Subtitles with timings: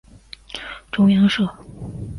[0.91, 1.47] 中央社